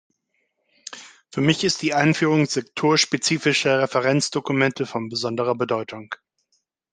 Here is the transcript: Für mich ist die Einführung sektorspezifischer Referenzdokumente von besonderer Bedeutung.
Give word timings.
Für 1.31 1.41
mich 1.41 1.63
ist 1.63 1.83
die 1.83 1.93
Einführung 1.93 2.47
sektorspezifischer 2.47 3.77
Referenzdokumente 3.81 4.87
von 4.87 5.09
besonderer 5.09 5.53
Bedeutung. 5.53 6.15